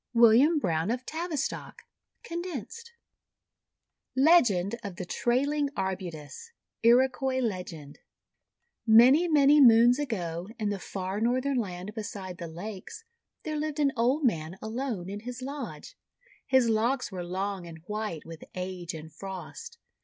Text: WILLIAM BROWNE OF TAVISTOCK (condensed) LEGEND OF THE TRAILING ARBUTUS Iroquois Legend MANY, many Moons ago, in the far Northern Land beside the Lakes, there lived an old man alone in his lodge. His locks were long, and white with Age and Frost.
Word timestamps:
WILLIAM 0.15 0.57
BROWNE 0.57 0.89
OF 0.89 1.05
TAVISTOCK 1.05 1.83
(condensed) 2.23 2.91
LEGEND 4.15 4.73
OF 4.83 4.95
THE 4.95 5.05
TRAILING 5.05 5.69
ARBUTUS 5.75 6.53
Iroquois 6.81 7.37
Legend 7.39 7.99
MANY, 8.87 9.27
many 9.27 9.61
Moons 9.61 9.99
ago, 9.99 10.47
in 10.57 10.69
the 10.69 10.79
far 10.79 11.21
Northern 11.21 11.59
Land 11.59 11.93
beside 11.93 12.39
the 12.39 12.47
Lakes, 12.47 13.03
there 13.43 13.59
lived 13.59 13.79
an 13.79 13.91
old 13.95 14.23
man 14.25 14.57
alone 14.59 15.07
in 15.07 15.19
his 15.19 15.43
lodge. 15.43 15.95
His 16.47 16.67
locks 16.67 17.11
were 17.11 17.23
long, 17.23 17.67
and 17.67 17.77
white 17.85 18.25
with 18.25 18.43
Age 18.55 18.95
and 18.95 19.13
Frost. 19.13 19.77